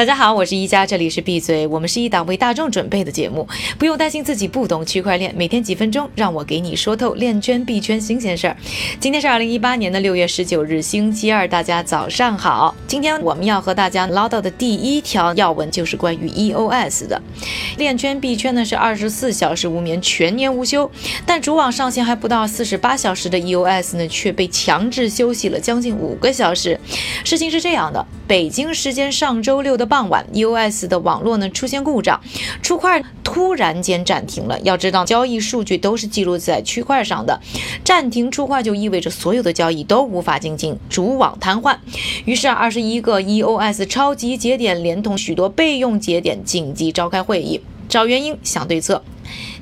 [0.00, 1.66] 大家好，我是一加，这里是闭嘴。
[1.66, 3.46] 我们是一档为大众准备的节目，
[3.78, 8.56] 不用担心自己不懂区块链，每天几分钟，让我给你说透链圈币圈新鲜事儿。
[8.98, 12.74] 今天是二零一八年的六月十九日，星期二，大家早上好。
[12.86, 17.20] 今天我们要和大家唠叨的第一条要闻就是关于 EOS 的。
[17.76, 20.90] 链圈币圈呢是二十四小时无眠，全年无休，
[21.26, 26.80] 但主网上线还不到四十八小时的 EOS 呢却被强制休息了将近五个小时。
[27.22, 29.89] 事情是这样的，北京时间上周六的。
[29.90, 32.20] 傍晚，EOS 的网络呢出现故障，
[32.62, 34.58] 出块突然间暂停了。
[34.60, 37.40] 要知道，交易数据都是记录在区块上的，
[37.84, 41.76] 暂停出块就意味着所有的交易都无法进行，主网瘫痪。
[42.24, 49.02] 于是，二十一个 EOS 超级节点连同许多备用节点紧急召开会议，找原因、想对策。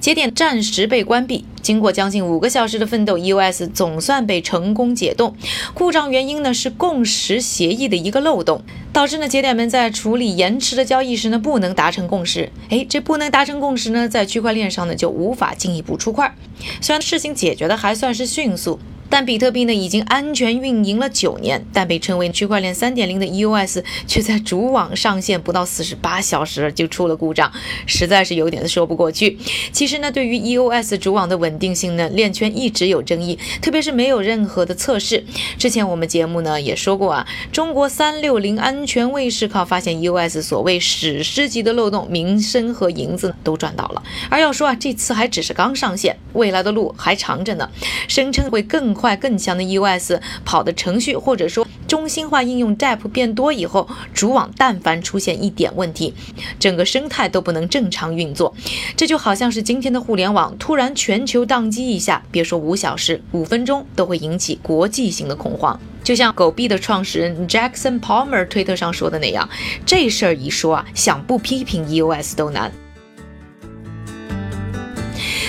[0.00, 1.44] 节点暂时被关闭。
[1.60, 5.34] 经过将近五个小时的奋斗，EOS 总算被成功解冻。
[5.74, 12.50] 故障原因呢是共识协议的一个漏洞，导致呢节点们在处理延迟的交易时呢不能达成共识。
[12.70, 16.34] 哎，这不能达成共识呢，在区块链上呢就无法进一步出块。
[16.80, 18.78] 虽然事情解决的还算是迅速。
[19.10, 27.50] 但比特币呢已经安全运营了九年，但被称为区块链三点零的 EOS 却在主网上线不到四十八小时就出了故障，
[27.86, 29.38] 实在是有点说不过去。
[29.72, 35.24] 其实呢，对于 EOS 主网的稳定性呢，链圈一直有争议，特别是没有任何的测试。
[35.56, 44.02] 之前我们节目呢也说过啊，中国三六零安全卫士靠发现 EOS 所谓史诗级的漏洞，名声和银子都赚到了。
[44.28, 47.70] 而要说啊，这次还只是刚上线，未来的路还长着呢，
[48.06, 48.97] 声称会更。
[48.98, 56.12] 快更强的 EOS 跑的程序，或者说中心化应用 DApp 变多以后，主网但凡出现一点问题，
[56.58, 58.52] 整个生态都不能正常运作。
[58.96, 65.78] 这就好像是今天的互联网突然全球宕机一下，别说五小时，五分钟都会引起国际性的恐慌。
[66.02, 69.48] 就像狗币的创始人 Jackson Palmer 推特上说的那样，
[69.86, 72.72] 这事儿一说啊，想不批评 EOS 都难。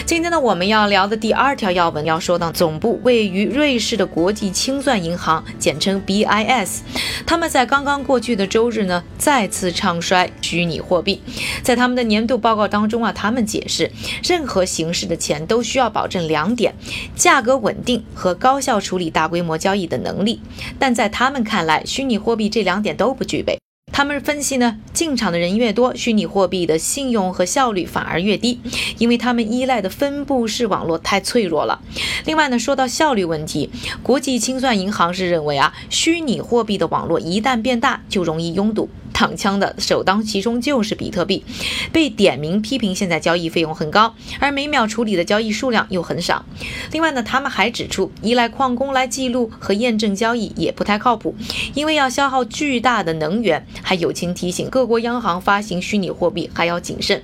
[0.10, 6.80] 今天呢，我们要聊的第二条要闻要说到总部位于瑞士的国际清算银行，简称 BIS，
[7.28, 11.22] 他们在刚刚过去的周日呢，再次唱衰虚拟货币。
[11.62, 13.92] 在他们的年度报告当中啊，他们解释，
[14.24, 16.74] 任何形式的钱都需要保证两点：
[17.16, 20.42] 价格稳定和高效处理大规模交易的能力。
[20.80, 23.60] 但在他们看来，虚拟货币这两点都不具备。
[23.92, 28.60] 他们分析呢，进场的人越多，虚拟货币的信用和效率反而越低，
[28.98, 31.82] 因为他们依赖的分布式网络太脆弱了。
[32.26, 33.70] 另外呢，说到效率问题，
[34.02, 38.90] 国际清算银行是认为啊，虚拟货币的网络一旦变大，就容易拥堵。
[39.14, 41.44] 躺枪的首当其冲就是比特币，
[41.92, 46.46] 被点名批评现在交易费用很高，而每秒处理的交易数量又很少。
[46.92, 51.36] 另外呢，他们还指出，依赖矿工来记录和验证交易也不太靠谱，
[51.74, 53.66] 因为要消耗巨大的能源。
[53.82, 57.24] 还友情提醒各国央行发行虚拟货币还要谨慎。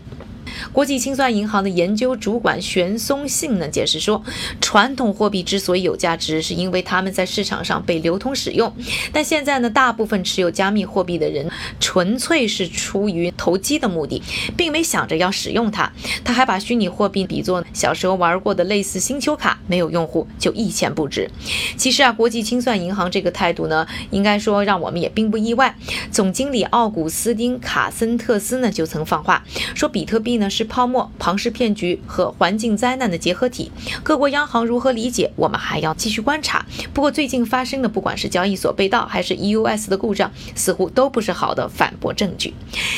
[0.72, 4.24] 国际清算银行的研究主管玄松信呢解释说，
[4.62, 8.74] 传统货币之所以有价值，是因为他们在市场上被流通使用。
[9.12, 11.50] 但现在呢，大部分持有加密货币的人
[11.80, 14.22] 纯粹是出于投机的目的，
[14.56, 15.92] 并没想着要使用它。
[16.24, 21.30] 他还把虚拟货币比作小时候玩过的类似星球卡，没有用户就一钱不值。
[21.78, 25.76] 其实啊，国际清算银行这个态度呢，应该说让我们也并不意外。
[26.12, 29.44] 总经理奥古斯丁卡森特斯呢就曾放话
[29.76, 30.45] 说，比特币呢。
[30.50, 33.72] 是泡沫、庞氏骗局和环境灾难的结合体。
[34.04, 36.66] 各国央行如何理解，我们还要继续观察。
[36.94, 42.54] 不过，最近发生的，不管是交易所被盗，还是 E U S 的故障，似乎都不是好的反驳证据。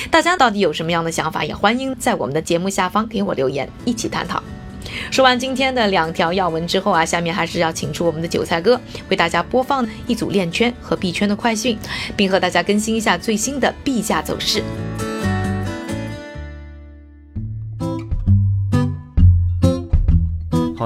[0.09, 1.43] 大家到底有什么样的想法？
[1.43, 4.41] 也欢迎在我们的节目下方给我留言，一起探讨。
[5.11, 8.79] 说完今天的两条要闻之后啊，下面还是要请出我们的韭菜哥，
[9.09, 11.77] 为大家播放一组链圈和币圈的快讯，
[12.15, 14.63] 并和大家更新一下最新的币价走势。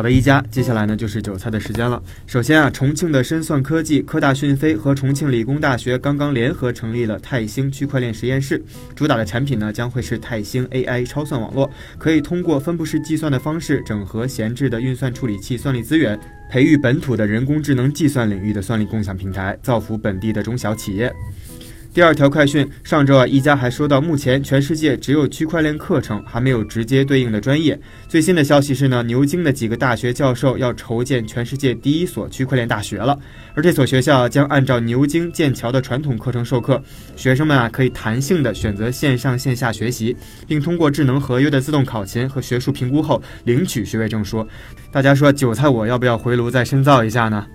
[0.01, 2.01] 好的，一家，接下来呢就是韭菜的时间了。
[2.25, 8.59] 首先啊，重庆的深算科技、科大讯飞和重庆理工大学刚刚联合成立了泰兴区块链实验室，
[8.96, 21.14] 主打的产品呢将会是泰兴 AI 超算网络，可以通过分布式计算的方式整合闲置的运算处理器算力资源，培育本土的人工智能计算领域的算力共享平台，造福本地的中小企业。
[21.93, 27.78] 第二条快讯，上周啊，一加还说到，目前全世界只有区块链课程，还没有直接对应的专业。
[28.08, 33.20] 最新的消息是呢，牛津的几个大学教授要筹建全世界第一所区块链大学了，
[33.53, 36.82] 而这所学校将按照牛津、剑桥的传统课程授课，
[37.17, 40.16] 学生们啊可以弹性的选择线上线下学习，
[40.47, 44.47] 并通过智能合约的自动考勤和学术评估后领取学位证书。
[44.93, 47.46] 大家说，韭菜我要不要回炉再深造一下呢？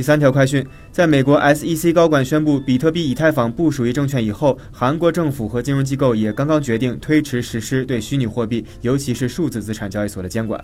[0.00, 10.58] 第三条快讯，在美国 SEC 高管宣布比特币、以太坊不属于证券以后，韩国政府和金融机构也刚刚决定推迟实施对虚拟货币，尤其是数字资产交易所的监管。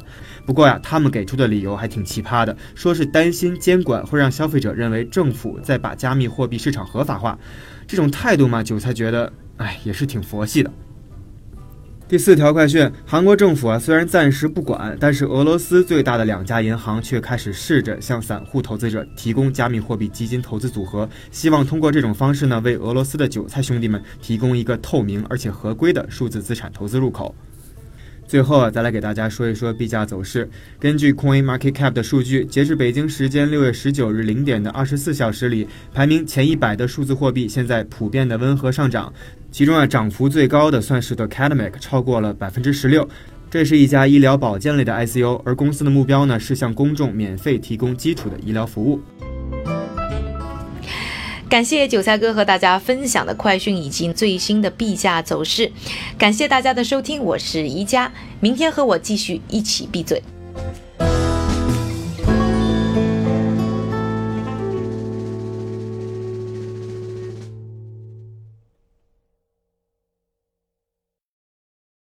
[0.46, 7.38] 不过呀，他们给出的理由还挺奇葩的，说是担心监管会让消费者认为政府在把加密货币市场合法化。
[7.86, 10.72] 这种态度嘛，韭菜觉得，哎，也是挺佛系的。
[12.08, 27.34] 第四条快讯：韩国政府啊，虽然暂时不管，但是俄罗斯最大的两家银行却开始试着向散户投资者提供加密货币基金投资组合，希望通过这种方式呢，为俄罗斯的韭菜兄弟们提供一个透明而且合规的数字资产投资入口。
[28.26, 30.49] 最后啊，再来给大家说一说币价走势。
[30.81, 39.12] 根据 Coin Market Cap 的数据，截至北京时间六月十九日零点的二十四小时里，排名前一百的数字货币现在普遍的温和上涨。
[39.52, 43.08] 其中啊，涨幅最高的算是 The Academic，超过了百分之十六。
[43.49, 49.00] 这是一家医疗保健类的 ICO，而公司的目标呢是向公众免费提供基础的医疗服务。
[51.48, 55.70] 感谢韭菜哥和大家分享的快讯以及最新的币价走势。
[56.19, 60.20] 感谢大家的收听，我是宜佳，明天和我继续一起闭嘴。